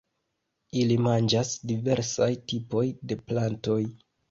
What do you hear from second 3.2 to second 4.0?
plantoj.